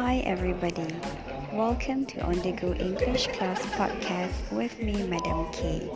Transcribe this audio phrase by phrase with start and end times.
[0.00, 0.86] Hi, everybody.
[1.52, 5.90] Welcome to On the Go English Class podcast with me, Madam K.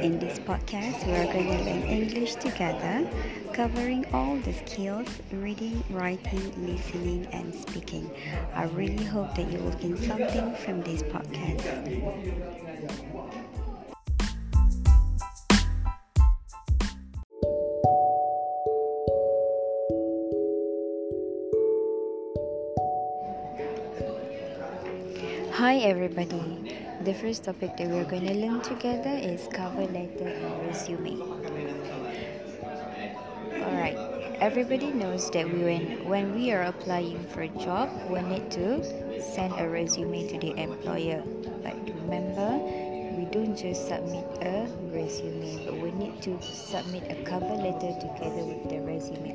[0.00, 3.06] In this podcast, we are going to learn English together,
[3.52, 8.10] covering all the skills reading, writing, listening, and speaking.
[8.54, 12.69] I really hope that you will gain something from this podcast.
[25.60, 26.72] Hi everybody.
[27.04, 31.20] The first topic that we're going to learn together is cover letter and resume.
[33.60, 33.98] Alright,
[34.40, 38.80] everybody knows that we when when we are applying for a job, we need to
[39.20, 41.20] send a resume to the employer.
[41.62, 42.56] But remember,
[43.16, 48.44] we don't just submit a resume, but we need to submit a cover letter together
[48.44, 49.34] with the resume.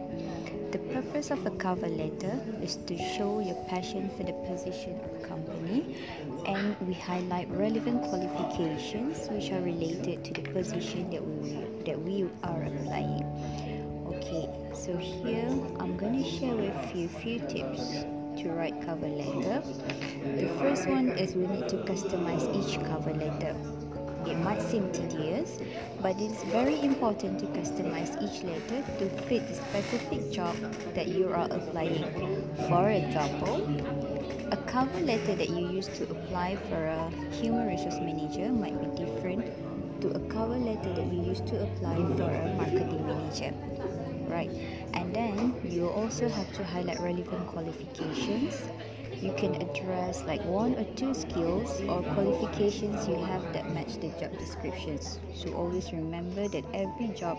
[0.72, 5.28] The purpose of a cover letter is to show your passion for the position a
[5.28, 5.96] company
[6.46, 12.28] and we highlight relevant qualifications which are related to the position that we that we
[12.44, 13.24] are applying.
[14.08, 15.48] Okay, so here
[15.80, 18.06] I'm going to share with you few tips
[18.46, 19.64] to write cover letter.
[20.38, 23.56] The first one is we need to customize each cover letter.
[24.30, 25.58] It might seem tedious,
[26.00, 30.56] but it is very important to customize each letter to fit the specific job
[30.94, 32.06] that you are applying.
[32.70, 33.66] For example,
[34.52, 39.06] a cover letter that you use to apply for a human resource manager might be
[39.06, 39.50] different
[40.02, 43.54] to a cover letter that you use to apply for a marketing manager.
[44.28, 44.50] Right,
[44.94, 48.62] and then you also have to highlight relevant qualifications
[49.22, 54.10] you can address like one or two skills or qualifications you have that match the
[54.20, 55.20] job descriptions.
[55.34, 57.38] So always remember that every job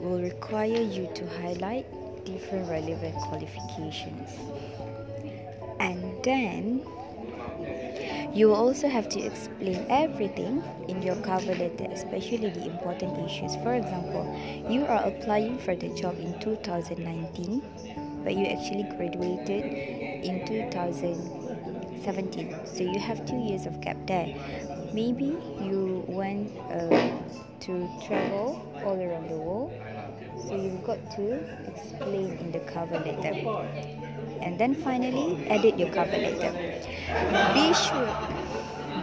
[0.00, 1.86] will require you to highlight
[2.24, 4.30] different relevant qualifications.
[5.80, 6.86] And then
[8.34, 13.54] you will also have to explain everything in your cover letter, especially the important issues.
[13.56, 14.24] For example,
[14.68, 17.62] you are applying for the job in 2019
[18.24, 19.64] but you actually graduated
[20.24, 24.34] in 2017 so you have two years of gap there
[24.94, 26.88] maybe you went uh,
[27.60, 29.70] to travel all around the world
[30.48, 31.34] so you've got to
[31.68, 33.34] explain in the cover letter
[34.42, 36.52] and then finally edit your cover letter
[37.54, 38.16] be sure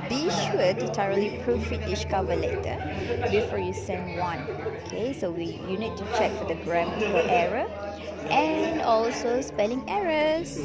[0.09, 2.77] be sure to thoroughly proofread each cover letter
[3.31, 4.39] before you send one
[4.85, 7.67] okay so we you need to check for the grammatical error
[8.29, 10.59] and also spelling errors.